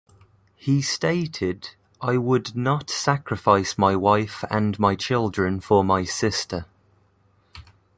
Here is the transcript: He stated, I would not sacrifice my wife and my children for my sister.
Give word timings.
He 0.55 0.81
stated, 0.81 1.75
I 2.01 2.17
would 2.17 2.55
not 2.55 2.89
sacrifice 2.89 3.77
my 3.77 3.95
wife 3.95 4.43
and 4.49 4.79
my 4.79 4.95
children 4.95 5.59
for 5.59 5.83
my 5.83 6.05
sister. 6.05 6.65